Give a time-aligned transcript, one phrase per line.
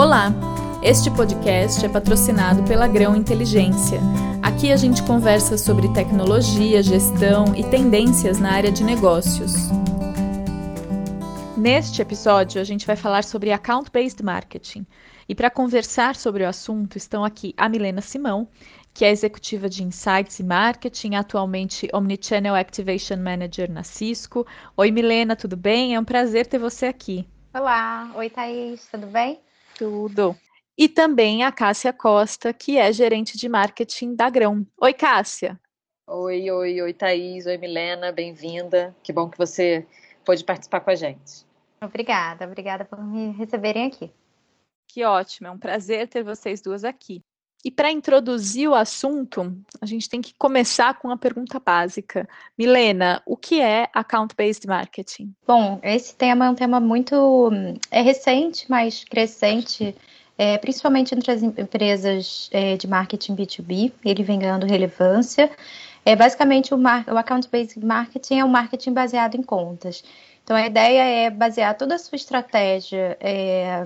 [0.00, 0.32] Olá!
[0.82, 4.00] Este podcast é patrocinado pela Grão Inteligência.
[4.42, 9.52] Aqui a gente conversa sobre tecnologia, gestão e tendências na área de negócios.
[11.54, 14.86] Neste episódio, a gente vai falar sobre Account-Based Marketing.
[15.28, 18.48] E para conversar sobre o assunto, estão aqui a Milena Simão,
[18.94, 24.46] que é executiva de Insights e Marketing, atualmente Omnichannel Activation Manager na Cisco.
[24.78, 25.94] Oi, Milena, tudo bem?
[25.94, 27.28] É um prazer ter você aqui.
[27.52, 29.38] Olá, oi Thaís, tudo bem?
[29.80, 30.36] Tudo.
[30.76, 34.66] E também a Cássia Costa, que é gerente de marketing da Grão.
[34.78, 35.58] Oi, Cássia.
[36.06, 37.46] Oi, oi, oi, Thaís.
[37.46, 38.12] Oi, Milena.
[38.12, 38.94] Bem-vinda.
[39.02, 39.86] Que bom que você
[40.22, 41.46] pôde participar com a gente.
[41.82, 44.12] Obrigada, obrigada por me receberem aqui.
[44.86, 47.22] Que ótimo, é um prazer ter vocês duas aqui.
[47.64, 52.26] E para introduzir o assunto, a gente tem que começar com uma pergunta básica.
[52.56, 55.34] Milena, o que é account-based marketing?
[55.46, 57.50] Bom, esse tema é um tema muito
[57.90, 59.94] é recente, mas crescente,
[60.38, 63.92] é, principalmente entre as empresas é, de marketing B2B.
[64.04, 65.50] Ele vem ganhando relevância.
[66.02, 70.02] É basicamente o, o account-based marketing é um marketing baseado em contas.
[70.50, 73.84] Então, a ideia é basear toda a sua estratégia é,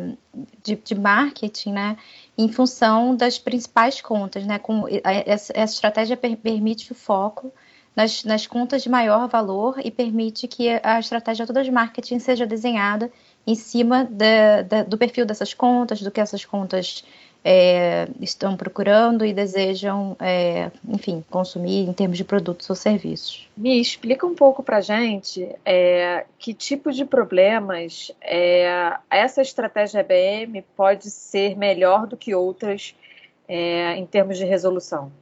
[0.63, 1.97] de, de, marketing, né,
[2.37, 7.53] em função das principais contas, né, com, essa, estratégia per, permite o foco
[7.95, 12.45] nas, nas, contas de maior valor e permite que a estratégia toda de marketing seja
[12.45, 13.11] desenhada
[13.47, 17.05] em cima da, da, do perfil dessas contas, do que essas contas
[17.45, 23.47] é, estão procurando e desejam, é, enfim, consumir em termos de produtos ou serviços.
[23.55, 30.63] Me explica um pouco para gente é, que tipo de problemas é, essa estratégia EBM
[30.75, 32.95] pode ser melhor do que outras
[33.47, 35.13] é, em termos de resolução.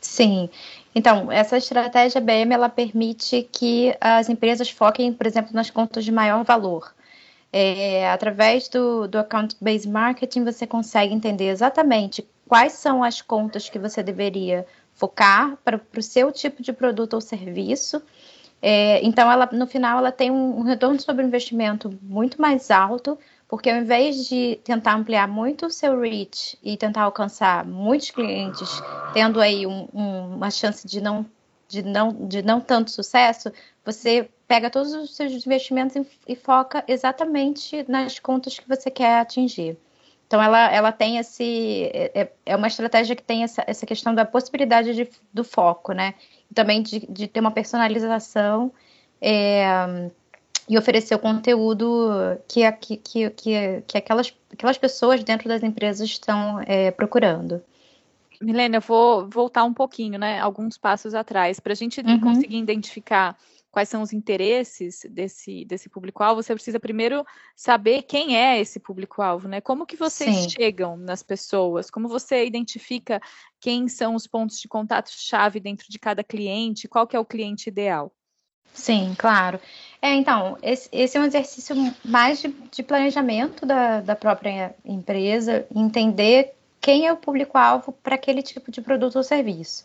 [0.00, 0.48] Sim.
[0.94, 6.12] Então, essa estratégia EBM ela permite que as empresas foquem, por exemplo, nas contas de
[6.12, 6.95] maior valor.
[7.52, 13.78] É, através do, do account-based marketing, você consegue entender exatamente quais são as contas que
[13.78, 18.02] você deveria focar para o seu tipo de produto ou serviço.
[18.60, 23.70] É, então, ela, no final, ela tem um, retorno sobre investimento muito mais alto, porque
[23.70, 28.68] ao invés de tentar ampliar muito o seu reach e tentar alcançar muitos clientes,
[29.12, 31.26] tendo aí um, um, uma chance de não,
[31.68, 33.52] de, não, de não tanto sucesso,
[33.84, 39.20] você pega todos os seus investimentos e, e, foca exatamente nas contas que você quer
[39.20, 39.76] atingir.
[40.26, 41.90] Então, ela, ela tem esse.
[41.92, 46.14] É, é uma estratégia que tem essa, essa questão da possibilidade de, do foco, né?
[46.50, 48.72] E também de, de ter uma personalização
[49.20, 50.10] é,
[50.68, 52.10] e oferecer o conteúdo
[52.48, 57.62] que, que, que, que, que aquelas, aquelas pessoas dentro das empresas estão é, procurando.
[58.40, 60.40] Milena, eu vou voltar um pouquinho, né?
[60.40, 62.20] Alguns passos atrás, para a gente uhum.
[62.20, 63.36] conseguir identificar
[63.76, 69.48] quais são os interesses desse, desse público-alvo, você precisa primeiro saber quem é esse público-alvo,
[69.48, 69.60] né?
[69.60, 70.48] Como que vocês Sim.
[70.48, 71.90] chegam nas pessoas?
[71.90, 73.20] Como você identifica
[73.60, 76.88] quem são os pontos de contato-chave dentro de cada cliente?
[76.88, 78.10] Qual que é o cliente ideal?
[78.72, 79.60] Sim, claro.
[80.00, 85.66] É, então, esse, esse é um exercício mais de, de planejamento da, da própria empresa,
[85.74, 89.84] entender quem é o público-alvo para aquele tipo de produto ou serviço.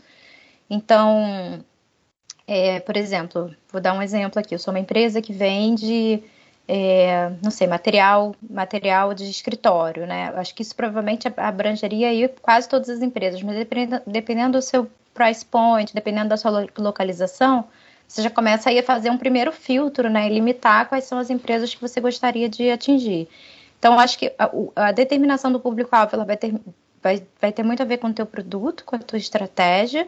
[0.69, 1.61] Então,
[2.47, 4.55] é, por exemplo, vou dar um exemplo aqui.
[4.55, 6.23] Eu sou uma empresa que vende,
[6.67, 10.33] é, não sei, material, material de escritório, né?
[10.35, 14.89] Acho que isso provavelmente abrangeria aí quase todas as empresas, mas dependendo, dependendo do seu
[15.13, 17.65] price point, dependendo da sua localização,
[18.07, 20.27] você já começa aí a fazer um primeiro filtro, né?
[20.27, 23.29] E limitar quais são as empresas que você gostaria de atingir.
[23.79, 26.53] Então, acho que a, a determinação do público-alvo vai ter,
[27.01, 30.07] vai, vai ter muito a ver com o teu produto, com a tua estratégia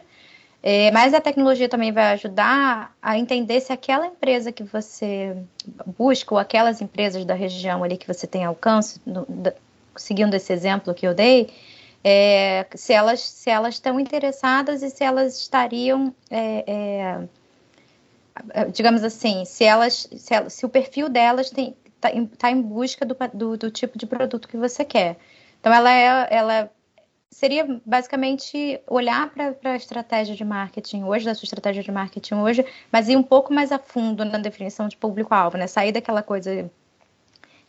[0.66, 5.36] é, mas a tecnologia também vai ajudar a entender se aquela empresa que você
[5.98, 9.52] busca, ou aquelas empresas da região ali que você tem alcance, no, da,
[9.94, 11.50] seguindo esse exemplo que eu dei,
[12.02, 16.64] é, se, elas, se elas estão interessadas e se elas estariam, é,
[18.56, 22.62] é digamos assim, se elas, se, elas, se o perfil delas está em, tá em
[22.62, 25.18] busca do, do, do, tipo de produto que você quer.
[25.60, 26.70] Então, ela é, ela
[27.34, 32.64] seria basicamente olhar para a estratégia de marketing hoje, da sua estratégia de marketing hoje,
[32.92, 35.66] mas ir um pouco mais a fundo na definição de público-alvo, né?
[35.66, 36.70] Sair daquela coisa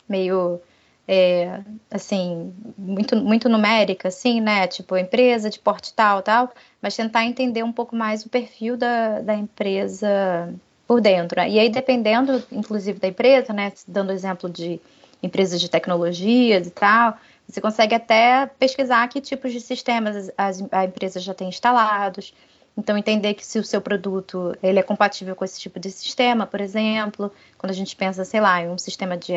[0.08, 0.60] meio
[1.08, 4.68] é, assim, muito, muito numérica, assim, né?
[4.68, 9.20] Tipo, empresa de porte tal, tal, mas tentar entender um pouco mais o perfil da,
[9.20, 10.54] da empresa
[10.86, 11.40] por dentro.
[11.40, 11.50] Né?
[11.50, 13.72] E aí, dependendo, inclusive, da empresa, né?
[13.88, 14.80] Dando exemplo de
[15.20, 20.84] empresas de tecnologias e tal, você consegue até pesquisar que tipos de sistemas as, a
[20.84, 22.34] empresa já tem instalados.
[22.76, 26.46] Então, entender que se o seu produto ele é compatível com esse tipo de sistema,
[26.46, 29.32] por exemplo, quando a gente pensa, sei lá, em um sistema de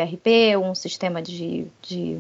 [0.58, 2.20] ou um sistema de, de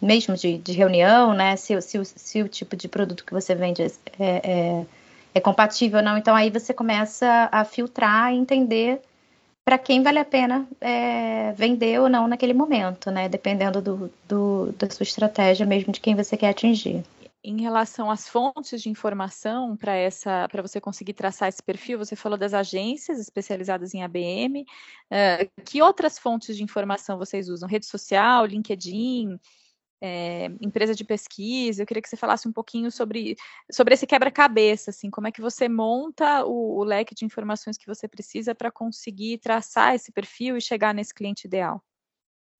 [0.00, 1.56] mesmo de, de reunião, né?
[1.56, 3.90] Se, se, se, o tipo de produto que você vende é,
[4.20, 4.86] é,
[5.34, 6.16] é compatível ou não.
[6.16, 9.00] Então aí você começa a filtrar e entender
[9.64, 13.28] para quem vale a pena é, vender ou não naquele momento, né?
[13.28, 17.02] Dependendo do, do, da sua estratégia mesmo de quem você quer atingir.
[17.42, 22.16] Em relação às fontes de informação para essa, para você conseguir traçar esse perfil, você
[22.16, 24.62] falou das agências especializadas em ABM.
[24.62, 24.64] Uh,
[25.10, 27.68] é, que outras fontes de informação vocês usam?
[27.68, 29.38] Rede social, LinkedIn,
[30.06, 31.82] é, empresa de pesquisa.
[31.82, 33.36] Eu queria que você falasse um pouquinho sobre,
[33.72, 37.86] sobre esse quebra-cabeça, assim, como é que você monta o, o leque de informações que
[37.86, 41.82] você precisa para conseguir traçar esse perfil e chegar nesse cliente ideal.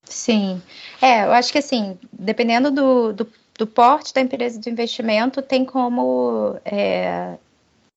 [0.04, 0.62] Sim,
[1.02, 5.66] é, eu acho que assim, dependendo do, do, do porte da empresa de investimento, tem
[5.66, 7.36] como é,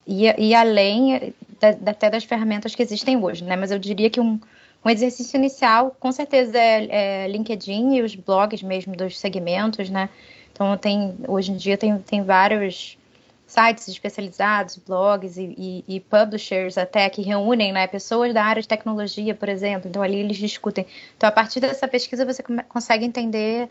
[0.06, 3.56] ir, ir além da, até das ferramentas que existem hoje, né?
[3.56, 4.40] Mas eu diria que um,
[4.84, 10.10] um exercício inicial, com certeza, é, é, LinkedIn e os blogs mesmo dos segmentos, né?
[10.52, 12.98] Então, tem, hoje em dia tem, tem vários
[13.46, 18.68] sites especializados, blogs e, e, e, publishers até que reúnem né, pessoas da área de
[18.68, 19.88] tecnologia, por exemplo.
[19.88, 20.86] Então, ali eles discutem.
[21.16, 23.70] Então, a partir dessa pesquisa, você consegue entender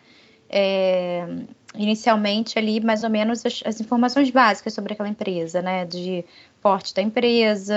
[0.49, 1.27] é,
[1.75, 5.85] inicialmente ali mais ou menos as, as, informações básicas sobre aquela empresa, né?
[5.85, 6.25] De
[6.63, 7.75] porte da empresa,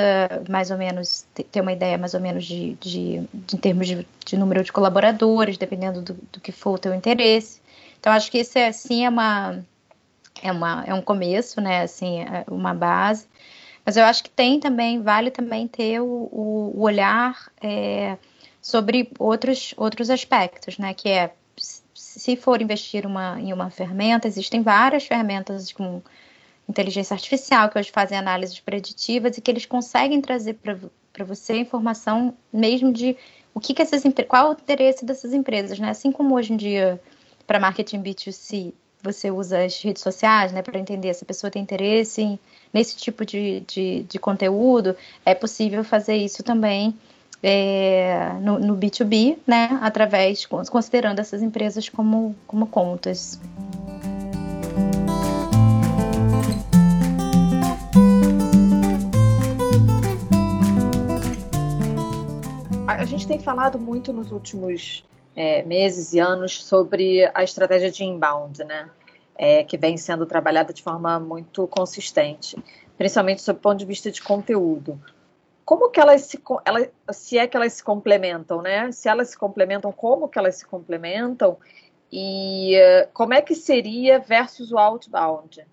[0.50, 4.08] mais ou menos ter uma ideia mais ou menos de, de, de em termos de,
[4.26, 7.62] de, número de colaboradores, dependendo do, do, que for o teu interesse.
[8.00, 9.60] Então acho que isso é assim é uma
[10.42, 11.82] é uma é um começo, né?
[11.84, 13.28] Assim, é uma base.
[13.86, 18.18] Mas eu acho que tem também vale também ter o, o, o olhar é,
[18.62, 20.94] sobre outros outros aspectos, né?
[20.94, 21.32] Que é
[22.20, 26.02] se for investir uma, em uma ferramenta, existem várias ferramentas com
[26.68, 32.36] inteligência artificial que hoje fazem análises preditivas e que eles conseguem trazer para você informação
[32.54, 33.18] mesmo de
[33.54, 35.90] o que, que essas qual o interesse dessas empresas, né?
[35.90, 37.02] Assim como hoje em dia
[37.48, 41.62] para marketing B2C você usa as redes sociais, né, para entender se a pessoa tem
[41.62, 42.40] interesse em,
[42.74, 44.96] nesse tipo de, de, de conteúdo,
[45.26, 46.94] é possível fazer isso também
[47.42, 53.40] é, no, no, B2B, né, através, considerando essas empresas como, como contas.
[62.88, 68.04] A gente tem falado muito nos últimos é, meses e anos sobre a estratégia de
[68.04, 68.90] inbound, né?
[69.42, 72.62] É, que vem sendo trabalhada de forma muito consistente,
[72.98, 75.00] principalmente sob o ponto de vista de conteúdo
[75.70, 78.92] como que elas se, ela, se é que elas se complementam, né?
[78.92, 81.60] Se elas se complementam, como que elas se complementam
[82.12, 85.64] e uh, como é que seria versus o outbound?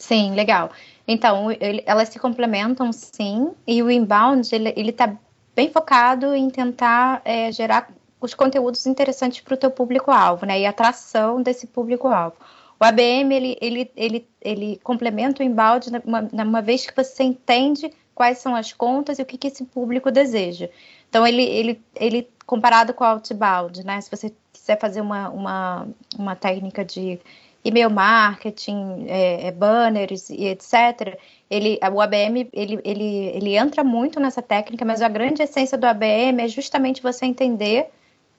[0.00, 0.70] Sim, legal.
[1.06, 5.18] Então, ele, elas se complementam, sim, e o inbound ele está
[5.54, 7.92] bem focado em tentar é, gerar
[8.22, 10.58] os conteúdos interessantes para o teu público-alvo, né?
[10.58, 12.36] E atração desse público-alvo.
[12.80, 17.92] O ABM ele, ele, ele, ele complementa o inbound uma, uma vez que você entende
[18.14, 20.68] quais são as contas e o que, que esse público deseja.
[21.08, 24.00] Então, ele, ele, ele comparado com o outbound, né?
[24.00, 25.88] Se você quiser fazer uma, uma,
[26.18, 27.20] uma técnica de
[27.64, 31.18] e-mail marketing, é, é, banners e etc.,
[31.48, 35.84] ele, o ABM ele, ele, ele entra muito nessa técnica, mas a grande essência do
[35.84, 37.88] ABM é justamente você entender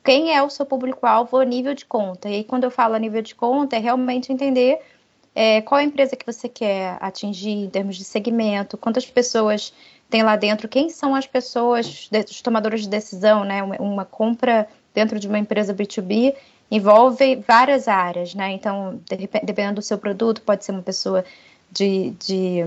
[0.03, 2.29] quem é o seu público-alvo a nível de conta.
[2.29, 4.79] E aí, quando eu falo a nível de conta, é realmente entender
[5.35, 9.73] é, qual a empresa que você quer atingir em termos de segmento, quantas pessoas
[10.09, 13.63] tem lá dentro, quem são as pessoas, os tomadores de decisão, né?
[13.79, 16.35] Uma, compra dentro de uma empresa B2B
[16.69, 18.51] envolve várias áreas, né?
[18.51, 21.25] Então, de, dependendo do seu produto, pode ser uma pessoa
[21.71, 22.59] de, de,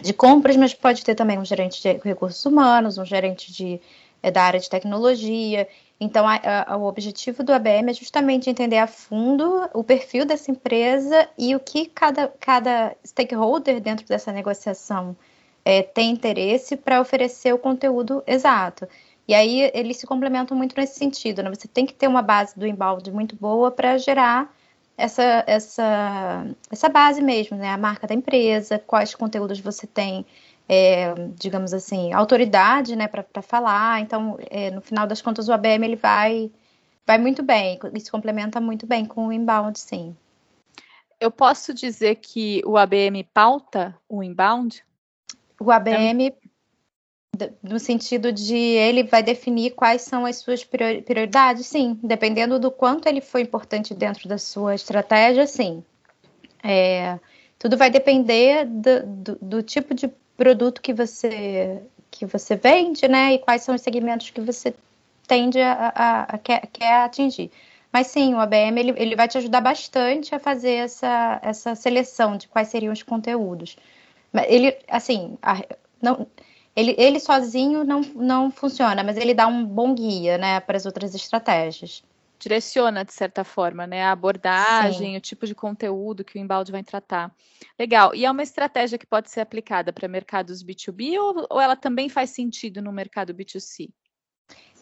[0.00, 3.80] de compras, mas pode ter também um gerente de recursos humanos, um gerente de,
[4.22, 5.66] é, da área de tecnologia.
[6.00, 10.50] Então, a, a, o objetivo do ABM é justamente entender a fundo o perfil dessa
[10.50, 15.14] empresa e o que cada, cada stakeholder dentro dessa negociação
[15.62, 18.88] é, tem interesse para oferecer o conteúdo exato.
[19.28, 21.42] E aí eles se complementam muito nesse sentido.
[21.42, 21.50] Né?
[21.50, 24.50] Você tem que ter uma base do embalde muito boa para gerar
[24.96, 27.70] essa, essa, essa base mesmo, né?
[27.70, 30.26] A marca da empresa, quais conteúdos você tem
[30.72, 34.00] é, digamos assim, autoridade, né, para falar.
[34.00, 36.48] Então, é, no final das contas, o ABM ele vai,
[37.04, 40.14] vai muito bem, se complementa muito bem com o inbound, sim.
[41.18, 44.84] Eu posso dizer que o ABM pauta o inbound?
[45.60, 46.32] O ABM,
[47.60, 51.98] no sentido de ele vai definir quais são as suas prioridades, sim.
[52.00, 55.82] Dependendo do quanto ele foi importante dentro da sua estratégia, sim.
[56.62, 57.18] É,
[57.58, 60.08] tudo vai depender do, do, do tipo de
[60.40, 63.34] produto que você que você vende, né?
[63.34, 64.74] E quais são os segmentos que você
[65.28, 67.50] tende a, a, a quer, quer, atingir.
[67.92, 72.36] Mas sim, o ABM ele, ele vai te ajudar bastante a fazer essa, essa seleção
[72.38, 73.76] de quais seriam os conteúdos.
[74.48, 75.62] Ele, assim, a,
[76.00, 76.26] não,
[76.74, 80.86] ele, ele sozinho não, não funciona, mas ele dá um bom guia, né, para as
[80.86, 82.02] outras estratégias.
[82.40, 85.16] Direciona, de certa forma, né, a abordagem, Sim.
[85.16, 87.34] o tipo de conteúdo que o embalde vai tratar.
[87.78, 88.14] Legal.
[88.14, 92.08] E é uma estratégia que pode ser aplicada para mercados B2B ou, ou ela também
[92.08, 93.90] faz sentido no mercado B2C?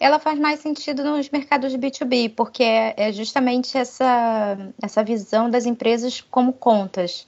[0.00, 5.66] ela faz mais sentido nos mercados B2B, porque é, é justamente essa, essa visão das
[5.66, 7.26] empresas como contas.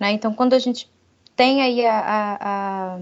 [0.00, 0.12] Né?
[0.12, 0.90] Então, quando a gente
[1.34, 2.98] tem aí a, a,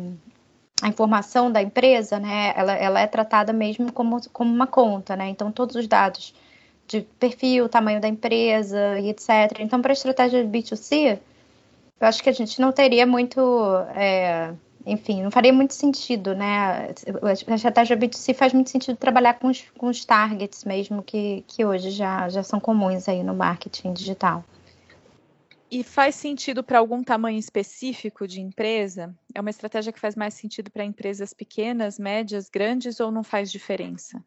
[0.83, 5.14] a, informação da empresa, né, ela, ela é tratada mesmo como, como uma conta.
[5.14, 5.28] Né?
[5.28, 6.35] Então, todos os dados
[6.87, 9.59] de perfil, tamanho da empresa e etc.
[9.61, 11.19] Então, para a estratégia de B2C,
[12.00, 13.41] eu acho que a gente não teria muito.
[13.95, 14.53] É,
[14.87, 16.93] enfim, não faria muito sentido, né?
[17.23, 21.64] A estratégia B2C faz muito sentido trabalhar com os, com os targets mesmo, que, que
[21.64, 24.45] hoje já, já são comuns aí no marketing digital.
[25.71, 29.14] E faz sentido para algum tamanho específico de empresa?
[29.35, 33.50] É uma estratégia que faz mais sentido para empresas pequenas, médias, grandes ou não faz
[33.50, 34.23] diferença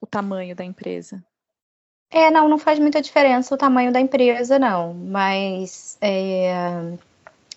[0.00, 1.22] o tamanho da empresa?
[2.10, 4.92] É, não, não faz muita diferença o tamanho da empresa, não.
[4.94, 6.52] Mas é,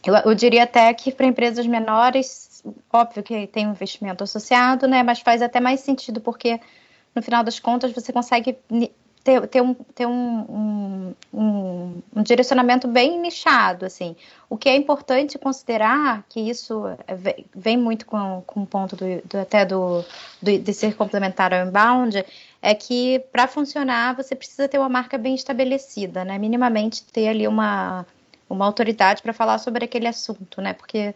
[0.06, 5.02] eu, eu diria até que para empresas menores, óbvio que tem um investimento associado, né?
[5.02, 6.60] Mas faz até mais sentido, porque
[7.16, 8.58] no final das contas você consegue
[9.24, 14.16] ter, ter, um, ter um, um, um, direcionamento bem nichado, assim.
[14.50, 16.84] O que é importante considerar, que isso
[17.56, 20.04] vem muito com, com o ponto do, do até do,
[20.42, 22.24] do, de ser complementar ao inbound,
[22.64, 26.40] é que para funcionar você precisa ter uma marca bem estabelecida, né?
[26.40, 28.06] Minimamente ter ali uma
[28.50, 30.74] uma autoridade para falar sobre aquele assunto, né?
[30.74, 31.14] Porque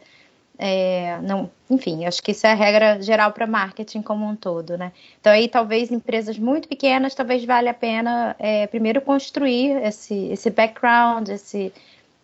[0.60, 4.78] é, não, enfim, acho que isso é a regra geral para marketing como um todo,
[4.78, 4.92] né?
[5.22, 10.50] Então aí talvez empresas muito pequenas, talvez valha a pena é, primeiro construir esse, esse
[10.50, 11.72] background, esse,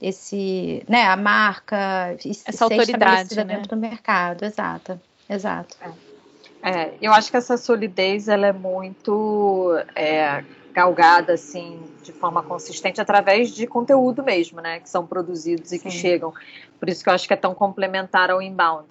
[0.01, 3.43] esse, né, a marca, essa autoridade né?
[3.45, 4.99] dentro do mercado, exato,
[5.29, 5.77] exato.
[5.81, 6.12] É.
[6.63, 6.93] é.
[7.01, 10.43] eu acho que essa solidez ela é muito é,
[10.73, 15.83] galgada assim de forma consistente através de conteúdo mesmo, né, que são produzidos e Sim.
[15.83, 16.33] que chegam.
[16.79, 18.87] Por isso que eu acho que é tão complementar ao inbound.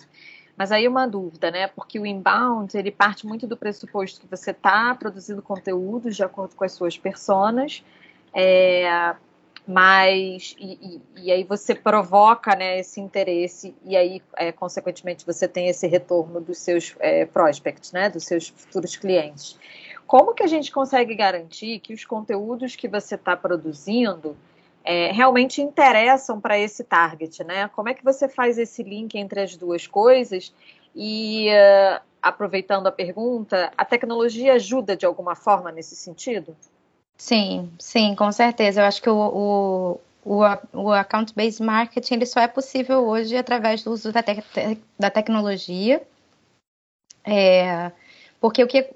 [0.56, 1.66] Mas aí uma dúvida, né?
[1.66, 6.54] Porque o inbound ele parte muito do pressuposto que você está produzindo conteúdos de acordo
[6.54, 7.82] com as suas personas,
[8.34, 9.14] é,
[9.66, 15.46] mas e, e, e, aí você provoca né, esse interesse e aí é, consequentemente você
[15.46, 18.10] tem esse retorno dos seus é, prospects, né?
[18.10, 19.58] Dos seus futuros clientes.
[20.06, 24.36] Como que a gente consegue garantir que os conteúdos que você está produzindo
[24.84, 27.68] é, realmente interessam para esse target, né?
[27.68, 30.52] Como é que você faz esse link entre as duas coisas?
[30.94, 36.56] E uh, aproveitando a pergunta, a tecnologia ajuda de alguma forma nesse sentido?
[37.16, 38.80] Sim, sim, com certeza.
[38.80, 40.42] Eu acho que o, o, o,
[40.74, 44.42] o account-based marketing ele só é possível hoje através do uso da, te
[44.98, 46.02] da tecnologia.
[47.24, 47.92] É,
[48.42, 48.90] porque o que,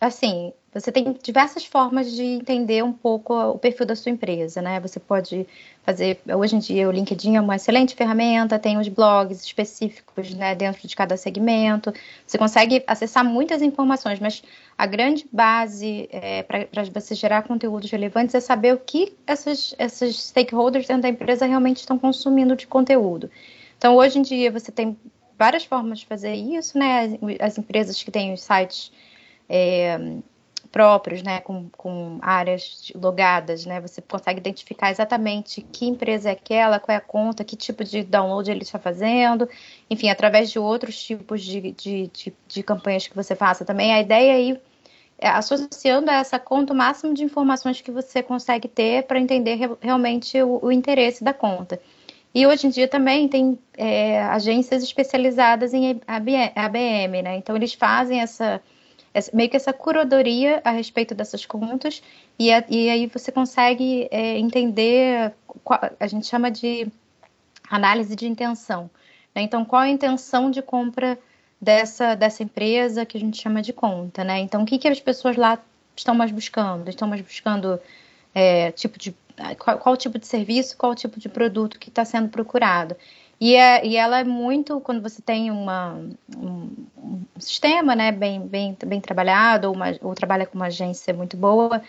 [0.00, 4.78] assim, você tem diversas formas de entender um pouco o perfil da sua empresa, né?
[4.78, 5.44] Você pode
[5.82, 10.54] fazer, hoje em dia o LinkedIn é uma excelente ferramenta, tem os blogs específicos, né,
[10.54, 11.92] dentro de cada segmento.
[12.24, 14.40] Você consegue acessar muitas informações, mas
[14.78, 20.28] a grande base é, para você gerar conteúdos relevantes é saber o que essas, esses
[20.28, 23.28] stakeholders dentro da empresa realmente estão consumindo de conteúdo.
[23.76, 24.96] Então, hoje em dia, você tem
[25.38, 27.18] várias formas de fazer isso, né?
[27.40, 28.92] As empresas que têm os sites
[29.48, 29.98] é,
[30.76, 36.78] próprios, né, com, com áreas logadas, né, você consegue identificar exatamente que empresa é aquela,
[36.78, 39.48] qual é a conta, que tipo de download ele está fazendo,
[39.88, 43.92] enfim, através de outros tipos de, de, de, de campanhas que você faça também.
[43.94, 44.60] A ideia aí
[45.18, 49.54] é associando a essa conta o máximo de informações que você consegue ter para entender
[49.54, 51.80] re realmente o, o interesse da conta.
[52.36, 57.36] E hoje em dia também tem é, agências especializadas em ABM, né?
[57.38, 58.60] Então eles fazem essa,
[59.14, 62.02] essa, meio que essa curadoria a respeito dessas contas
[62.38, 65.32] e, a, e aí você consegue é, entender,
[65.64, 66.86] qual, a gente chama de
[67.70, 68.90] análise de intenção.
[69.34, 69.40] Né?
[69.40, 71.18] Então qual a intenção de compra
[71.58, 74.40] dessa, dessa empresa que a gente chama de conta, né?
[74.40, 75.58] Então o que, que as pessoas lá
[75.96, 76.86] estão mais buscando?
[76.90, 77.80] Estão mais buscando
[78.34, 79.16] é, tipo de
[79.58, 82.96] qual, qual, tipo de serviço, qual tipo de produto que está sendo procurado.
[83.40, 85.94] E, é, e ela é muito, quando você tem uma,
[86.36, 91.12] um, um sistema né, bem, bem, bem trabalhado, ou, uma, ou trabalha com uma agência
[91.12, 91.82] muito boa,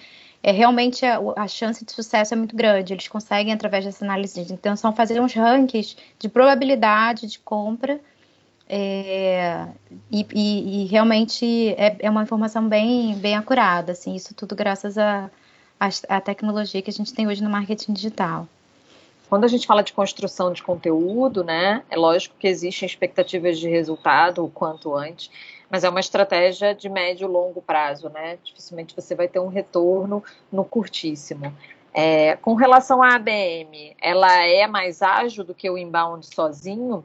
[0.43, 2.93] é realmente a, a, chance de sucesso é muito grande.
[2.93, 7.99] Eles conseguem, através dessa análise de intenção, fazer uns rankings de probabilidade de compra.
[8.69, 9.65] É,
[10.11, 13.93] e, e, e, realmente é, é, uma informação bem, bem acurada.
[13.93, 15.31] Assim, isso tudo graças a,
[15.79, 18.47] a, tecnologia que a gente tem hoje no marketing digital.
[19.29, 23.67] Quando a gente fala de construção de conteúdo, né, é lógico que existem expectativas de
[23.67, 25.29] resultado o quanto antes,
[25.69, 28.37] mas é uma estratégia de médio e longo prazo, né?
[28.41, 31.53] Dificilmente você vai ter um retorno no curtíssimo.
[31.93, 37.03] É, com relação à ABM, ela é mais ágil do que o inbound sozinho?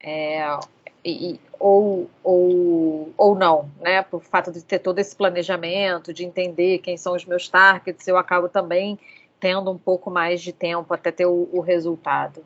[0.00, 0.56] É,
[1.04, 4.02] e, ou, ou, ou não, né?
[4.02, 8.16] Por fato de ter todo esse planejamento, de entender quem são os meus targets, eu
[8.16, 8.98] acabo também
[9.38, 12.44] tendo um pouco mais de tempo até ter o, o resultado.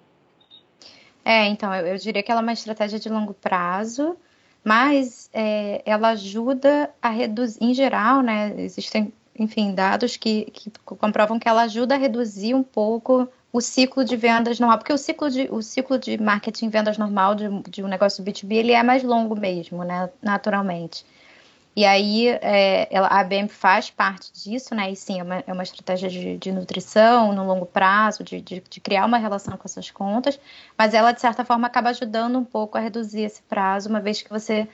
[1.24, 4.16] É, então, eu, eu, diria que ela é uma estratégia de longo prazo,
[4.62, 8.54] mas é, ela ajuda a reduzir, em geral, né?
[8.58, 14.04] Existem, enfim, dados que, que comprovam que ela ajuda a reduzir um pouco o ciclo
[14.04, 17.84] de vendas normal, porque o ciclo de, o ciclo de marketing vendas normal de, de
[17.84, 21.06] um negócio B2B ele é mais longo mesmo, né, naturalmente.
[21.76, 24.90] E aí é, a ABM faz parte disso, né?
[24.90, 28.60] E sim, é uma, é uma estratégia de, de, nutrição no longo prazo, de, de,
[28.68, 30.38] de, criar uma relação com essas contas,
[30.76, 34.20] mas ela, de certa forma, acaba ajudando um pouco a reduzir esse prazo, uma vez
[34.20, 34.68] que você,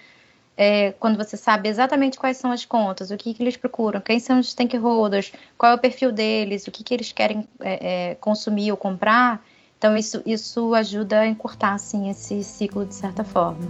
[0.62, 4.20] é, quando você sabe exatamente quais são as contas, o que, que eles procuram, quem
[4.20, 8.14] são os stakeholders, qual é o perfil deles, o que, que eles querem é, é
[8.16, 9.42] consumir ou comprar,
[9.78, 13.66] então isso, isso ajuda a encurtar, assim, esse ciclo de certa forma.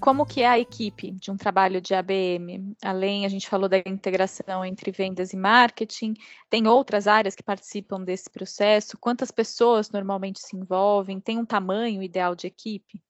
[0.00, 2.74] Como que é a equipe de um trabalho de ABM?
[2.82, 6.14] Além, a gente falou da integração entre vendas e marketing,
[6.48, 8.98] tem outras áreas que participam desse processo?
[8.98, 11.20] Quantas pessoas normalmente se envolvem?
[11.20, 13.00] Tem um tamanho ideal de equipe?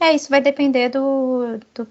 [0.00, 1.88] É, isso vai depender do, do,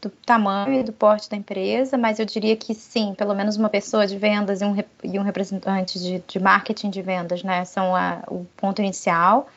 [0.00, 3.68] do tamanho e do porte da empresa, mas eu diria que sim, pelo menos uma
[3.68, 7.94] pessoa de vendas e um, e um representante de, de marketing de vendas, né, são
[7.94, 9.48] a, o ponto inicial.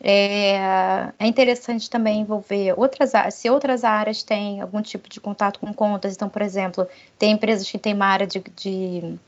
[0.00, 5.72] É, é, interessante também envolver outras se outras áreas têm algum tipo de contato com
[5.74, 6.14] contas.
[6.14, 6.86] Então, por exemplo,
[7.18, 9.18] tem empresas que têm uma área de, de,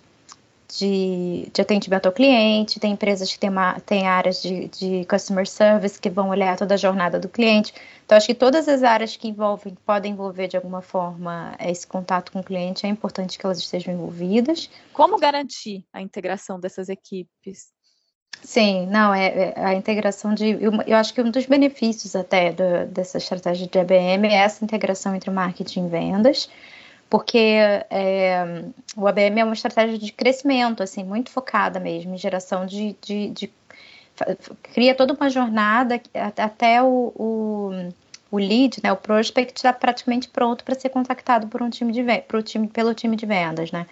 [0.79, 5.47] de, de atendimento ao cliente, tem empresas que têm, uma, têm áreas de, de customer
[5.47, 7.75] service que vão olhar toda a jornada do cliente.
[8.07, 12.31] Então, acho que todas as áreas que envolvem, podem envolver de alguma forma esse contato
[12.31, 14.71] com o cliente, é importante que elas estejam envolvidas.
[14.93, 17.73] Como garantir a integração dessas equipes?
[18.43, 20.51] Sim, não, é, é a integração de.
[20.61, 24.65] Eu, eu, acho que um dos benefícios até do, dessa estratégia de ABM é essa
[24.65, 26.49] integração entre marketing e vendas,
[27.09, 27.39] porque
[27.91, 28.65] é,
[28.97, 32.97] o ABM é uma estratégia de crescimento, assim, muito focada mesmo, em geração de.
[33.01, 33.51] de, de
[34.75, 36.01] cria toda uma jornada
[36.37, 37.71] até o, o,
[38.31, 42.03] o lead, né, o prospect está praticamente pronto para ser contactado por um time de
[42.23, 43.87] pro time, pelo time de vendas, né?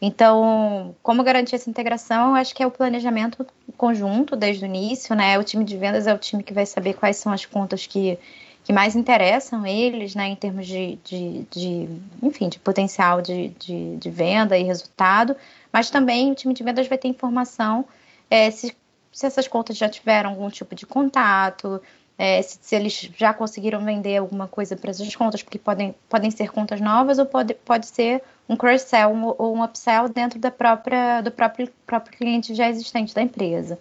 [0.00, 2.30] Então, como garantir essa integração?
[2.30, 5.38] Eu acho que é o planejamento conjunto desde o início, né?
[5.38, 8.18] O time de vendas é o time que vai saber quais são as contas que,
[8.64, 10.26] que mais interessam eles, né?
[10.26, 11.88] Em termos de, de, de
[12.22, 15.36] enfim, de potencial de, de, de, venda e resultado.
[15.72, 17.84] Mas também o time de vendas vai ter informação
[18.30, 18.76] é, se,
[19.12, 21.80] se essas contas já tiveram algum tipo de contato,
[22.16, 26.30] é, se, se, eles já conseguiram vender alguma coisa para essas contas, porque podem, podem
[26.30, 30.50] ser contas novas ou pode, pode ser um cross-sell um, ou um upsell dentro da
[30.50, 33.78] própria, do próprio, próprio cliente já existente da empresa.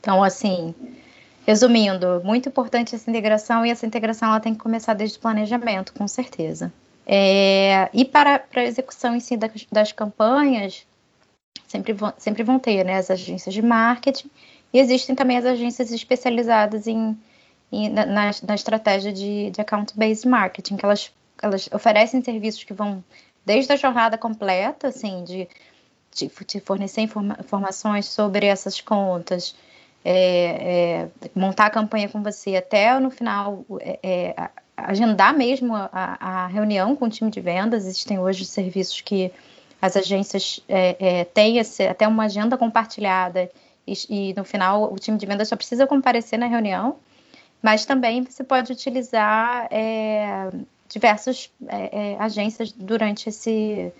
[0.00, 0.74] Então, assim,
[1.46, 5.92] resumindo, muito importante essa integração e essa integração ela tem que começar desde o planejamento,
[5.92, 6.72] com certeza.
[7.06, 10.86] É, e para, para a execução em si das, das campanhas,
[11.66, 14.30] sempre vão, sempre vão ter né, as agências de marketing
[14.72, 17.16] e existem também as agências especializadas em,
[17.88, 23.02] na, na, estratégia de, de account-based marketing, que elas, elas oferecem serviços que vão
[23.44, 25.48] desde a jornada completa, assim, de,
[26.14, 29.54] de, de fornecer informa informações sobre essas contas,
[30.04, 35.88] é, é, montar a campanha com você, até no final é, é agendar mesmo a,
[35.92, 37.86] a, reunião com o time de vendas.
[37.86, 39.32] Existem hoje serviços que
[39.80, 43.50] as agências é, é, têm esse, até uma agenda compartilhada
[43.86, 46.96] e, e, no final o time de vendas só precisa comparecer na reunião,
[47.62, 50.50] mas também você pode utilizar é,
[50.88, 53.92] diversas é, é, agências durante esse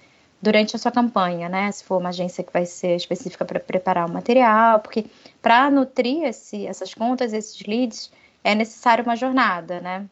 [0.42, 1.70] durante a sua campanha, né?
[1.70, 5.07] Se for uma agência que vai ser específica para preparar o material, porque
[5.40, 8.11] para nutrir esse, essas contas, esses leads,
[8.42, 10.05] é necessário uma jornada, né?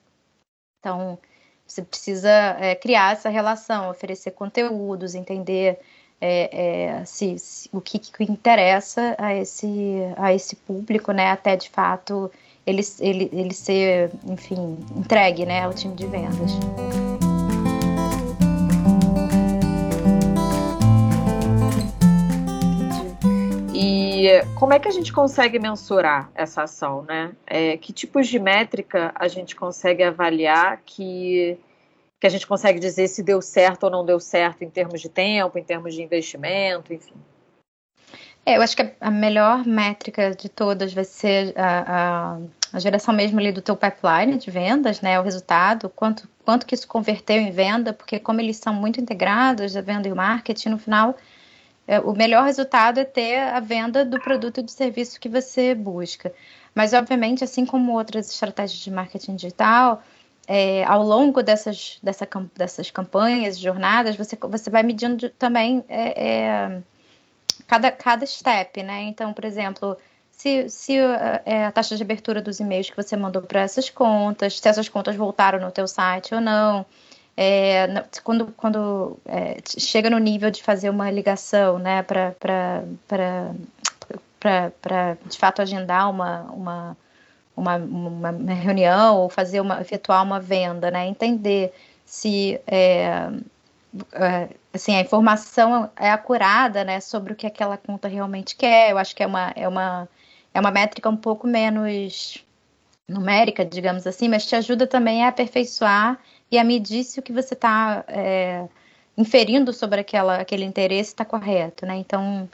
[0.78, 1.18] Então,
[1.66, 5.80] você precisa é, criar essa relação, oferecer conteúdos, entender
[6.20, 11.30] é, é, se, se, o que, que, interessa a esse, a esse público, né?
[11.30, 12.30] Até de fato
[12.66, 16.52] ele, ele, ele ser, enfim, entregue né, ao time de vendas.
[23.72, 27.32] E como é que a gente consegue mensurar essa ação, né?
[27.46, 31.58] É, que tipos de métrica a gente consegue avaliar que,
[32.20, 35.08] que a gente consegue dizer se deu certo ou não deu certo em termos de
[35.08, 37.14] tempo, em termos de investimento, enfim?
[38.44, 42.38] É, eu acho que a melhor métrica de todas vai ser a, a,
[42.72, 45.20] a, geração mesmo ali do teu pipeline de vendas, né?
[45.20, 49.76] O resultado, quanto, quanto que isso converteu em venda, porque como eles são muito integrados,
[49.76, 51.16] a venda e o marketing, no final,
[51.86, 55.74] é, o melhor resultado é ter a venda do produto e do serviço que você
[55.74, 56.32] busca.
[56.74, 60.02] Mas, obviamente, assim como outras estratégias de marketing digital,
[60.46, 62.26] é, ao longo dessas, dessa,
[62.56, 66.82] dessas campanhas, jornadas, você, você vai medindo também é, é
[67.66, 69.02] cada, cada step, né?
[69.02, 69.96] Então, por exemplo,
[70.30, 70.96] se, se
[71.44, 74.88] é, a taxa de abertura dos e-mails que você mandou para essas contas, se essas
[74.88, 76.86] contas voltaram no teu site ou não,
[77.36, 82.82] é, quando, quando é, chega no nível de fazer uma ligação, né, para
[85.26, 86.96] de fato agendar uma, uma,
[87.56, 91.72] uma, uma, reunião ou fazer uma, efetuar uma venda, né, entender
[92.04, 93.30] se é,
[94.72, 98.90] assim, a informação é acurada, né, sobre o que aquela conta realmente quer.
[98.90, 100.08] Eu acho que é uma, é uma,
[100.54, 102.44] é uma métrica um pouco menos
[103.08, 106.18] numérica, digamos assim, mas te ajuda também a aperfeiçoar
[106.50, 108.68] e a medir se o que você está é,
[109.16, 111.96] inferindo sobre aquela, aquele interesse está correto, né?
[111.96, 112.48] Então,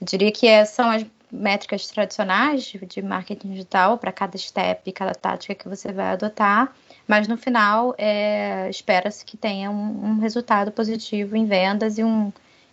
[0.00, 5.54] eu diria que são as métricas tradicionais de, marketing digital para cada step cada tática
[5.54, 6.74] que você vai adotar
[7.06, 12.32] mas no final é, espera-se que tenha um, um, resultado positivo em vendas e um,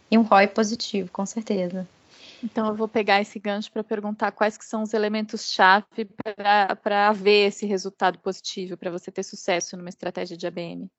[0.09, 1.87] e um ROI positivo, com certeza.
[2.43, 5.85] Então eu vou pegar esse gancho para perguntar quais que são os elementos-chave
[6.83, 10.89] para haver esse resultado positivo, para você ter sucesso numa estratégia de ABM.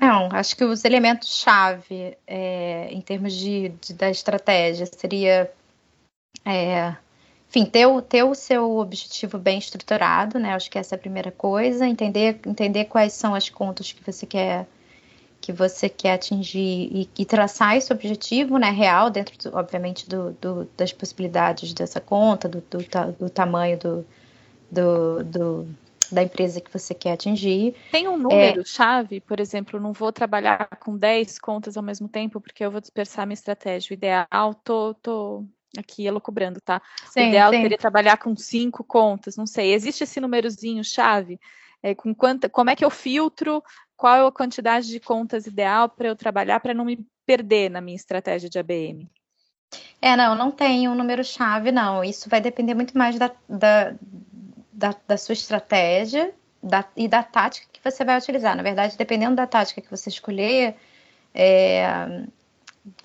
[0.00, 5.52] Não, acho que os elementos-chave é, em termos de, de, da estratégia seria
[6.44, 6.96] é,
[7.50, 10.54] enfim, ter o, ter o seu objetivo bem estruturado, né?
[10.54, 11.86] Acho que essa é a primeira coisa.
[11.86, 14.66] Entender, entender quais são as contas que você quer
[15.40, 16.58] que você quer atingir
[16.92, 21.98] e, e traçar esse objetivo né, real, dentro, do, obviamente, do, do, das possibilidades dessa
[21.98, 22.62] conta, do,
[23.18, 23.78] do tamanho
[24.70, 25.66] do,
[26.12, 27.74] da empresa que você quer atingir.
[27.90, 32.08] Tem um número é, chave, por exemplo, não vou trabalhar com 10 contas ao mesmo
[32.08, 33.92] tempo, porque eu vou dispersar minha estratégia.
[33.92, 35.44] O ideal, tô, tô
[35.76, 36.80] aqui elocubrando, tá?
[37.10, 37.62] Sim, o ideal sim.
[37.62, 39.72] seria trabalhar com cinco contas, não sei.
[39.72, 41.38] Existe esse númerozinho chave?
[41.82, 43.62] É, com quanta, como é que eu filtro?
[43.96, 47.80] Qual é a quantidade de contas ideal para eu trabalhar para não me perder na
[47.80, 49.08] minha estratégia de ABM?
[50.02, 52.02] É, não, não tem um número chave, não.
[52.02, 53.94] Isso vai depender muito mais da, da,
[54.80, 58.56] da, da sua estratégia da, e da tática que você vai utilizar.
[58.56, 60.74] Na verdade, dependendo da tática que você escolher,
[61.34, 62.24] é,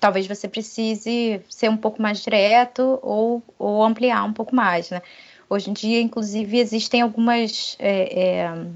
[0.00, 5.02] talvez você precise ser um pouco mais direto ou, ou ampliar um pouco mais, né?
[5.48, 8.66] Hoje em dia, inclusive, existem algumas é, é,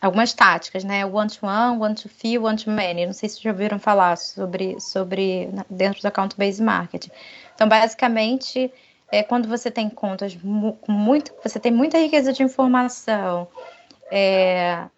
[0.00, 1.06] algumas táticas, né?
[1.06, 3.06] One-to-one, one-to-few, one-to-many.
[3.06, 7.10] Não sei se já ouviram falar sobre, sobre dentro do account-based marketing.
[7.54, 8.70] Então, basicamente,
[9.14, 13.48] é quando você tem contas com muito, você tem muita riqueza de informação,
[14.10, 14.88] é,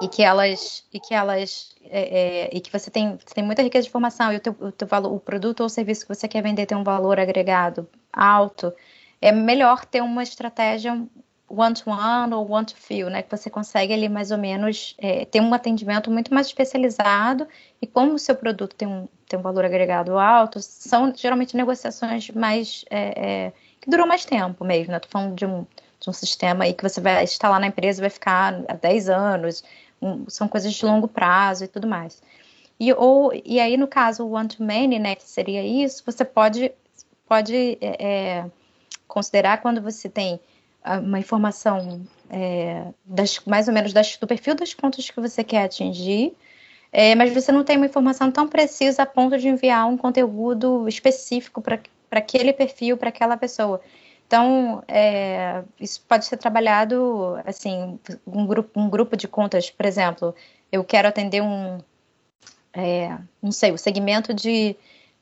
[0.00, 3.62] e que elas e que elas é, é, e que você tem, você tem muita
[3.62, 6.28] riqueza de informação e o teu, o teu valor, o produto ou serviço que você
[6.28, 8.72] quer vender tem um valor agregado alto,
[9.20, 11.04] é melhor ter uma estratégia
[11.50, 13.22] one-to-one ou one-to-few, né?
[13.22, 17.46] Que você consegue ali mais ou menos é, ter um atendimento muito mais especializado
[17.82, 22.30] e como o seu produto tem um, tem um valor agregado alto, são geralmente negociações
[22.30, 25.00] mais é, é, que duram mais tempo mesmo, né?
[25.00, 25.66] Tô falando de um,
[25.98, 29.64] de um sistema aí que você vai instalar na empresa vai ficar há 10 anos,
[30.00, 32.22] um, são coisas de longo prazo e tudo mais.
[32.78, 36.72] E, ou, e aí, no caso, o one-to-many, né, que seria isso, você pode,
[37.28, 38.50] pode é, é
[39.06, 40.40] considerar quando você tem
[40.84, 45.64] uma informação é, das, mais ou menos das, do perfil das contas que você quer
[45.64, 46.34] atingir,
[46.92, 50.88] é, mas você não tem uma informação tão precisa a ponto de enviar um conteúdo
[50.88, 53.80] específico para aquele perfil, para aquela pessoa.
[54.26, 60.34] Então, é, isso pode ser trabalhado, assim, um grupo, um grupo de contas, por exemplo,
[60.70, 61.78] eu quero atender um,
[62.72, 64.76] é, não sei, o segmento de,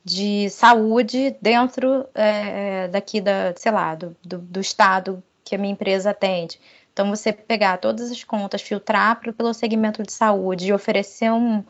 [0.04, 5.72] de saúde dentro é, daqui da, sei lá, do, do, do, estado que a minha
[5.72, 6.60] empresa atende.
[6.92, 11.64] Então, você pegar todas as contas, filtrar pelo segmento de saúde e oferecer um,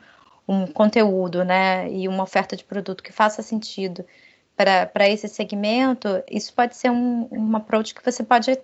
[0.48, 4.04] um conteúdo, né, e uma oferta de produto que faça sentido
[4.56, 8.58] para esse segmento, isso pode ser um, um approach que você pode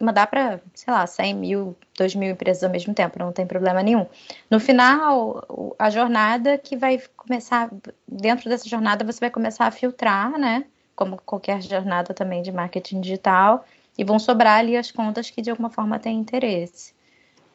[0.00, 3.82] mandar para, sei lá, 100 mil, 2 mil empresas ao mesmo tempo, não tem problema
[3.82, 4.06] nenhum.
[4.50, 7.68] No final, a jornada que vai começar,
[8.06, 10.64] dentro dessa jornada você vai começar a filtrar, né?
[10.94, 13.64] Como qualquer jornada também de marketing digital,
[13.98, 16.94] e vão sobrar ali as contas que de alguma forma têm interesse.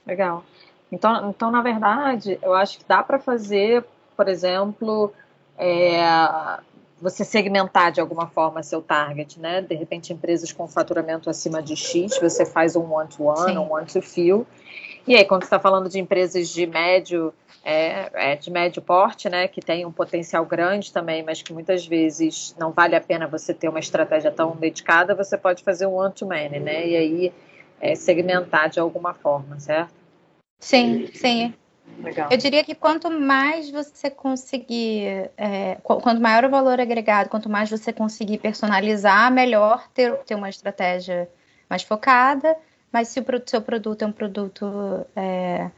[0.06, 0.44] Legal.
[0.92, 3.86] Então, então na verdade, eu acho que dá para fazer,
[4.18, 5.14] por exemplo,
[5.58, 6.04] é,
[7.02, 9.62] você segmentar de alguma forma seu target, né?
[9.62, 14.46] De repente, empresas com faturamento acima de X, você faz um one-to-one, um one-to-few.
[15.06, 19.30] E aí, quando você está falando de empresas de médio, é, é, de médio porte,
[19.30, 23.28] né, que tem um potencial grande também, mas que muitas vezes não vale a pena
[23.28, 26.88] você ter uma estratégia tão dedicada, você pode fazer um one-to-many, né?
[26.88, 27.34] E aí
[27.82, 29.94] é, segmentar de alguma forma, certo?
[30.60, 31.54] Sim, sim.
[32.02, 32.30] Legal.
[32.32, 37.70] Eu diria que quanto mais você conseguir, é, quanto maior o valor agregado, quanto mais
[37.70, 41.30] você conseguir personalizar, melhor ter, ter uma estratégia
[41.70, 42.56] mais focada.
[42.94, 45.72] Mas se o seu produto é um produto é,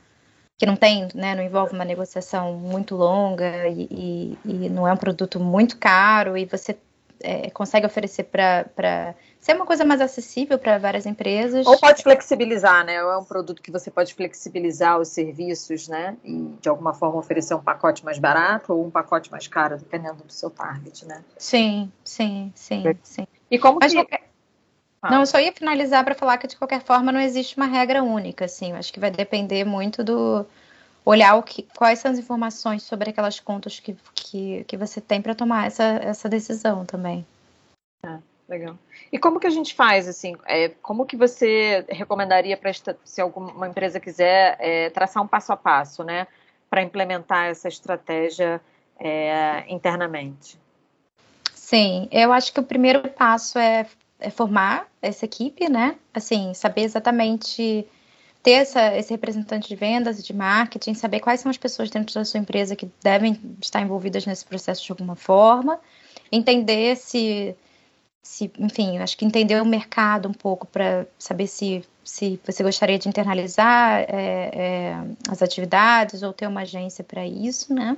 [0.57, 4.91] que não tem, né, não envolve uma negociação muito longa e, e, e não é
[4.91, 6.77] um produto muito caro e você
[7.21, 11.65] é, consegue oferecer para ser uma coisa mais acessível para várias empresas.
[11.65, 13.01] Ou pode flexibilizar, né?
[13.01, 16.17] Ou é um produto que você pode flexibilizar os serviços, né?
[16.21, 20.23] E de alguma forma oferecer um pacote mais barato ou um pacote mais caro, dependendo
[20.23, 21.23] do seu target, né?
[21.37, 23.27] Sim, sim, sim, sim.
[23.49, 23.99] E como Mas que...
[23.99, 24.34] Qualquer...
[25.05, 25.11] Ah.
[25.11, 28.01] Não, eu só ia finalizar para falar que de qualquer forma não existe uma regra
[28.01, 28.71] única, assim.
[28.71, 30.43] Eu acho que vai depender muito do
[31.05, 35.21] olhar o que, quais são as informações sobre aquelas contas que, que, que você tem
[35.21, 37.23] para tomar essa, essa decisão também.
[38.03, 38.17] É.
[38.47, 38.77] Legal.
[39.11, 42.71] E como que a gente faz, assim, é, como que você recomendaria para
[43.03, 46.27] se alguma empresa quiser é, traçar um passo a passo, né,
[46.69, 48.61] para implementar essa estratégia
[48.99, 50.59] é, internamente?
[51.55, 53.87] Sim, eu acho que o primeiro passo é,
[54.31, 57.85] formar essa equipe, né, assim, saber exatamente
[58.41, 62.13] ter essa, esse representante de vendas e de marketing, saber quais são as pessoas dentro
[62.13, 65.79] da sua empresa que devem estar envolvidas nesse processo de alguma forma,
[66.31, 67.55] entender se
[68.25, 72.97] se, enfim, acho que entender o mercado um pouco para saber se, se você gostaria
[72.97, 74.95] de internalizar é, é,
[75.29, 77.95] as atividades ou ter uma agência para isso, né?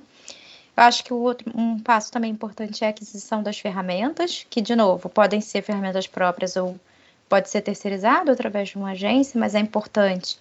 [0.77, 4.61] Eu acho que o outro, um passo também importante é a aquisição das ferramentas, que,
[4.61, 6.79] de novo, podem ser ferramentas próprias ou
[7.27, 10.37] pode ser terceirizado através de uma agência, mas é importante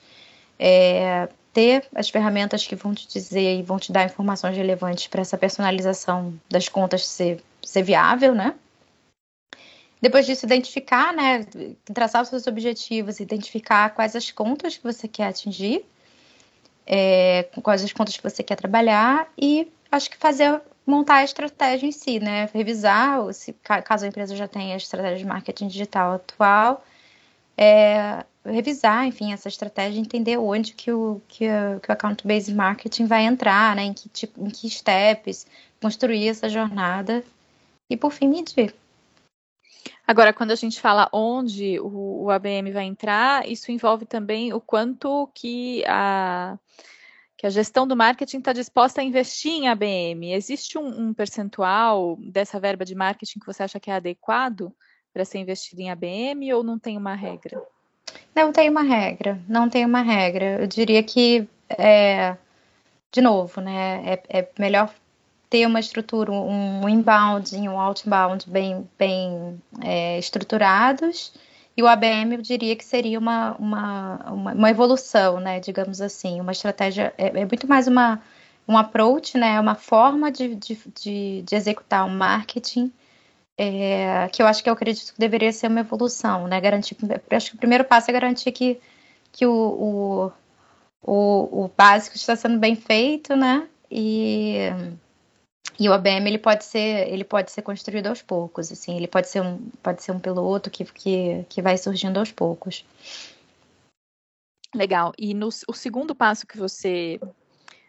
[0.59, 5.23] é, ter as ferramentas que vão te dizer e vão te dar informações relevantes para
[5.23, 8.55] essa personalização das contas ser, ser viável, né?
[10.03, 11.47] Depois disso, identificar, né,
[11.95, 15.83] traçar os seus objetivos, identificar quais as contas que você quer atingir,
[16.87, 21.87] é, quais as contas que você quer trabalhar e acho que fazer montar a estratégia
[21.87, 26.15] em si, né, revisar, se, caso a empresa já tenha a estratégia de marketing digital
[26.15, 26.85] atual,
[27.57, 33.07] é, revisar, enfim, essa estratégia, entender onde que o, que, o, que o account-based marketing
[33.07, 35.47] vai entrar, né, em que, tipo, em que steps,
[35.81, 37.25] construir essa jornada
[37.91, 38.75] e, por fim, medir.
[40.07, 44.61] Agora, quando a gente fala onde o, o ABM vai entrar, isso envolve também o
[44.61, 46.57] quanto que a,
[47.37, 50.33] que a gestão do marketing está disposta a investir em ABM.
[50.33, 54.73] Existe um, um, percentual dessa verba de marketing que você acha que é adequado
[55.13, 57.63] para ser investido em ABM ou não tem uma regra?
[58.35, 60.63] Não tem uma regra, não tem uma regra.
[60.63, 62.37] Eu diria que, é,
[63.13, 64.93] de novo, né, é, é melhor
[65.49, 71.33] ter uma estrutura, um inbound e um outbound bem, bem é, estruturados.
[71.77, 75.61] E o ABM eu diria que seria uma, uma, uma, uma evolução, né?
[75.61, 78.23] Digamos assim, uma estratégia, é, é, muito mais uma,
[78.67, 79.61] um approach, né?
[79.61, 82.93] Uma forma de, de, de, de executar o um marketing
[83.59, 86.61] é, que eu acho que eu acredito que deveria ser uma evolução, né?
[86.61, 86.97] Garantir,
[87.31, 88.79] acho que o primeiro passo é garantir que,
[89.33, 90.33] que o, o,
[91.03, 93.67] o, o básico está sendo bem feito, né?
[93.91, 94.57] E
[95.79, 99.29] e o ABM ele pode ser ele pode ser construído aos poucos, assim, ele pode
[99.29, 102.85] ser um pode ser um piloto que, que, que vai surgindo aos poucos.
[104.75, 105.13] Legal.
[105.19, 107.19] E no, o segundo passo que você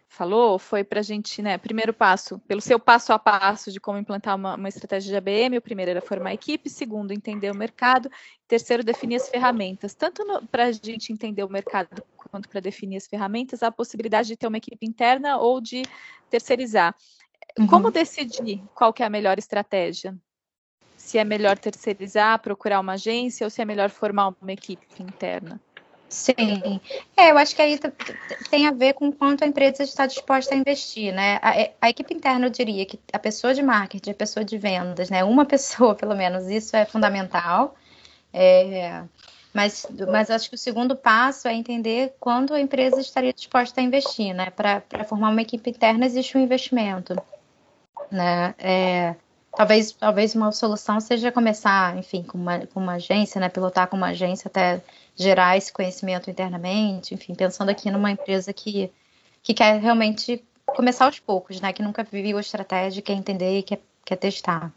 [0.07, 1.57] falou foi para a gente, né?
[1.57, 5.57] Primeiro passo, pelo seu passo a passo de como implantar uma, uma estratégia de ABM,
[5.57, 8.09] o primeiro era formar a equipe, segundo, entender o mercado,
[8.47, 9.93] terceiro, definir as ferramentas.
[9.93, 14.37] Tanto para a gente entender o mercado quanto para definir as ferramentas, a possibilidade de
[14.37, 15.83] ter uma equipe interna ou de
[16.29, 16.95] terceirizar.
[17.57, 17.67] Uhum.
[17.67, 20.15] Como decidir qual que é a melhor estratégia?
[20.95, 25.59] Se é melhor terceirizar, procurar uma agência ou se é melhor formar uma equipe interna?
[26.09, 26.79] Sim,
[27.17, 27.77] é, eu acho que aí
[28.49, 31.37] tem a ver com quanto a empresa está disposta a investir, né?
[31.41, 34.57] A, é, a, equipe interna, eu diria que a pessoa de marketing, a pessoa de
[34.57, 35.23] vendas, né?
[35.23, 37.75] Uma pessoa, pelo menos, isso é fundamental.
[38.31, 39.03] É,
[39.53, 43.83] Mas, mas acho que o segundo passo é entender quando a empresa estaria disposta a
[43.83, 44.49] investir, né?
[44.49, 47.15] Para formar uma equipe interna existe um investimento,
[48.11, 48.55] né?
[48.57, 49.15] É,
[49.55, 53.49] talvez, talvez uma solução seja começar, enfim, com uma, com uma agência, né?
[53.49, 54.81] Pilotar com uma agência até
[55.15, 58.91] gerar esse conhecimento internamente, enfim, pensando aqui numa empresa que,
[59.41, 61.73] que quer realmente começar aos poucos, né?
[61.73, 64.71] Que nunca viu a estratégia, quer entender e quer, quer testar.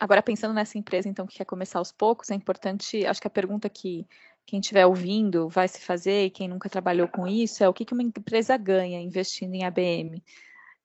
[0.00, 3.30] Agora, pensando nessa empresa, então, que quer começar aos poucos, é importante, acho que a
[3.30, 4.06] pergunta que
[4.46, 7.84] quem estiver ouvindo vai se fazer, e quem nunca trabalhou com isso, é o que,
[7.84, 10.22] que uma empresa ganha investindo em ABM.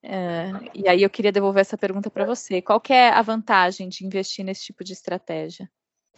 [0.07, 2.61] É, e aí eu queria devolver essa pergunta para você.
[2.61, 5.69] Qual é a vantagem de investir nesse tipo de estratégia?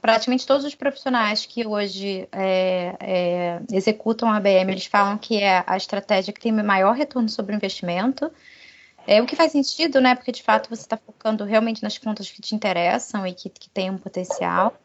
[0.01, 5.63] Praticamente todos os profissionais que hoje é, é, executam a ABM, eles falam que é
[5.65, 8.29] a estratégia que tem maior retorno sobre o investimento,
[9.07, 10.13] é o que faz sentido, né?
[10.13, 13.69] Porque de fato você está focando realmente nas contas que te interessam e que, que
[13.69, 14.77] têm um potencial.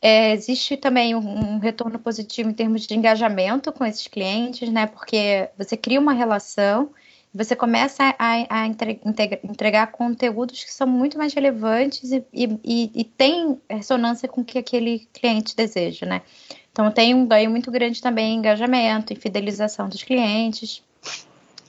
[0.00, 4.86] É, existe também um, um, retorno positivo em termos de engajamento com esses clientes, né?
[4.86, 6.92] Porque você cria uma relação,
[7.34, 13.04] você começa a, a entregar, entregar conteúdos que são muito mais relevantes e, e, e
[13.04, 16.22] tem ressonância com o que aquele cliente deseja, né?
[16.70, 20.82] Então tem um ganho muito grande também em engajamento e fidelização dos clientes.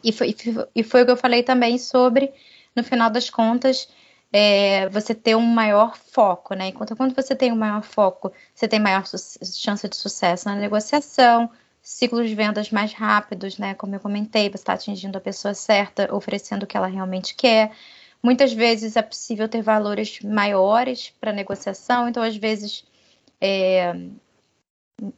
[0.03, 0.35] E foi,
[0.75, 2.31] e foi o que eu falei também sobre,
[2.75, 3.89] no final das contas,
[4.31, 6.67] é, você ter um maior foco, né?
[6.67, 11.49] Enquanto quando você tem um maior foco, você tem maior chance de sucesso na negociação,
[11.85, 13.75] ciclos de vendas mais rápidos, né?
[13.75, 17.71] Como eu comentei, você está atingindo a pessoa certa, oferecendo o que ela realmente quer.
[18.23, 22.83] Muitas vezes é possível ter valores maiores para negociação, então às vezes,
[23.39, 23.93] é,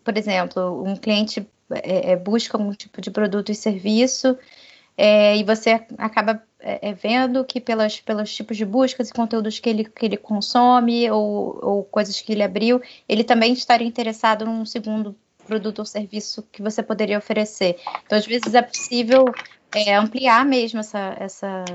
[0.03, 4.37] por exemplo, um cliente é, é busca algum tipo de produto e serviço
[4.97, 9.57] é, e você acaba é, é, vendo que pelas, pelos tipos de buscas e conteúdos
[9.57, 14.45] que ele, que ele consome ou, ou coisas que ele abriu, ele também estaria interessado
[14.45, 15.15] num segundo
[15.47, 17.77] produto ou serviço que você poderia oferecer.
[18.05, 19.25] Então, às vezes é possível
[19.73, 21.65] é, ampliar mesmo essa, essa,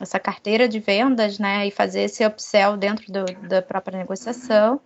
[0.00, 4.80] essa carteira de vendas, né, e fazer esse upsell dentro do, da própria negociação.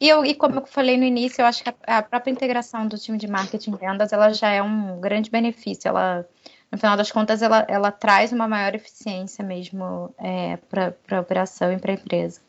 [0.00, 2.86] E, eu, e como eu falei no início, eu acho que a, a própria integração
[2.86, 5.88] do time de marketing e vendas, ela já é um grande benefício.
[5.88, 6.26] Ela
[6.70, 11.72] no final das contas, ela, ela traz uma maior eficiência mesmo é, para a operação
[11.72, 12.40] e para a empresa.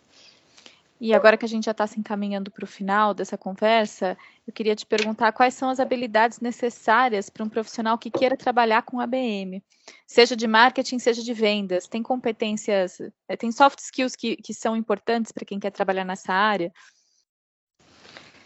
[0.99, 4.51] E agora que a gente já está se encaminhando para o final dessa conversa, eu
[4.51, 8.99] queria te perguntar quais são as habilidades necessárias para um profissional que queira trabalhar com
[8.99, 9.61] ABM,
[10.07, 11.87] seja de marketing, seja de vendas.
[11.87, 16.33] Tem competências, é, tem soft skills que, que são importantes para quem quer trabalhar nessa
[16.33, 16.73] área?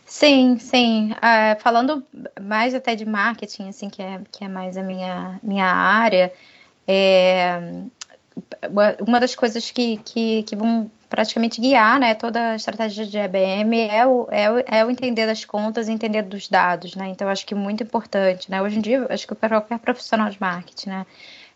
[0.05, 1.13] Sim, sim.
[1.13, 2.05] Uh, falando
[2.41, 6.33] mais até de marketing, assim, que é, que é mais a minha, minha área,
[6.85, 7.85] é,
[9.07, 13.81] uma das coisas que, que, que vão praticamente guiar né, toda a estratégia de EBM
[13.81, 17.09] é o, é, o, é o entender das contas e entender dos dados, né?
[17.09, 18.61] Então, acho que é muito importante, né?
[18.61, 21.05] Hoje em dia, acho que para qualquer profissional de marketing, né?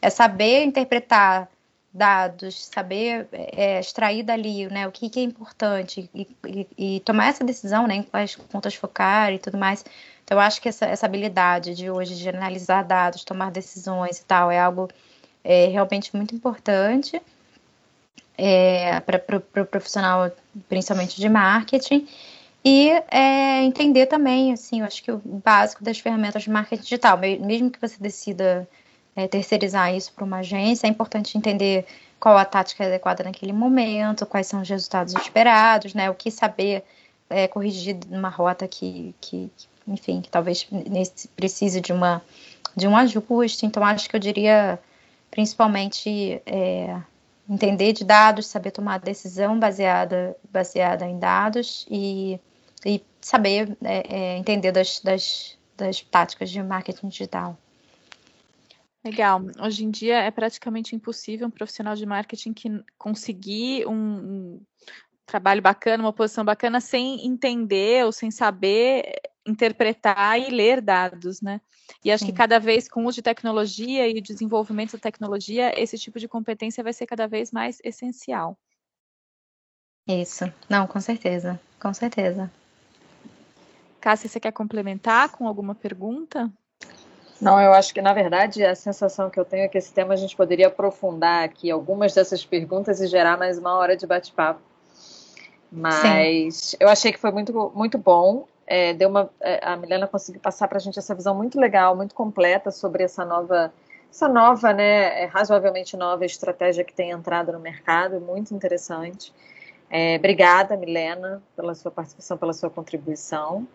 [0.02, 1.48] É saber interpretar
[1.94, 7.28] dados, saber é, extrair dali né, o que, que é importante e, e, e, tomar
[7.28, 9.86] essa decisão né, em quais contas focar e tudo mais.
[10.26, 14.52] Então, acho que essa, essa habilidade de hoje de analisar dados, tomar decisões e tal,
[14.52, 14.90] é algo
[15.42, 17.22] é, realmente muito importante
[18.38, 20.32] é, para o pro profissional,
[20.68, 22.08] principalmente de marketing.
[22.64, 27.18] E é, entender também, assim, eu acho que o básico das ferramentas de marketing digital,
[27.18, 28.68] mesmo que você decida
[29.16, 31.86] é, terceirizar isso para uma agência, é importante entender
[32.20, 36.10] qual a tática adequada naquele momento, quais são os resultados esperados, né?
[36.10, 36.84] O que saber
[37.30, 39.52] é, corrigir numa rota que, que,
[39.88, 40.68] enfim, que talvez
[41.36, 42.22] precise de uma
[42.76, 43.66] de um ajuste.
[43.66, 44.80] Então, acho que eu diria
[45.32, 46.98] principalmente é,
[47.50, 52.40] entender de dados, saber tomar decisão baseada baseada em dados e,
[52.86, 57.58] e saber é, é entender das, das, das táticas de marketing digital.
[59.04, 59.40] Legal.
[59.62, 64.62] Hoje em dia é praticamente impossível um profissional de marketing que conseguir um, um
[65.28, 69.14] trabalho bacana, uma posição bacana, sem entender ou sem saber
[69.46, 71.62] interpretar e ler dados, né?
[72.04, 72.32] E acho Sim.
[72.32, 76.20] que cada vez com o uso de tecnologia e o desenvolvimento da tecnologia, esse tipo
[76.20, 78.58] de competência vai ser cada vez mais essencial.
[80.08, 80.52] Isso.
[80.70, 81.60] Não, com certeza.
[81.80, 82.52] Com certeza.
[84.00, 86.52] Cássia, você quer complementar com alguma pergunta?
[87.42, 90.14] Não, eu acho que, na verdade, a sensação que eu tenho é que esse tema
[90.14, 94.62] a gente poderia aprofundar aqui algumas dessas perguntas e gerar mais uma hora de bate-papo.
[95.72, 96.78] Mas Sim.
[96.80, 98.48] eu achei que foi muito, muito bom.
[98.68, 101.96] É, deu uma, é, a Milena conseguiu passar para a gente essa visão muito legal,
[101.96, 103.72] muito completa sobre essa nova,
[104.10, 109.32] essa nova, né, é, razoavelmente nova estratégia que tem entrado no mercado, muito interessante.
[109.90, 113.68] É, obrigada, Milena, pela sua participação, pela sua contribuição.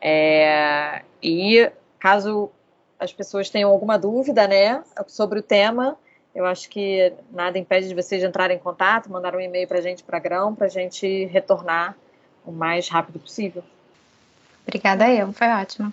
[0.00, 2.50] É, e caso
[2.98, 5.96] as pessoas tenham alguma dúvida, né, sobre o tema,
[6.34, 9.80] eu acho que nada impede de vocês entrarem em contato, mandar um e-mail para a
[9.80, 11.96] gente, para Grão, para a gente retornar
[12.44, 13.62] o mais rápido possível.
[14.66, 15.92] Obrigada eu, foi ótimo.